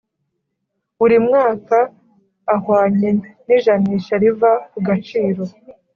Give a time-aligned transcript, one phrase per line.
[0.97, 1.77] buri mwaka
[2.55, 3.09] ahwanye
[3.45, 5.43] n’ijanisha riva ku gaciro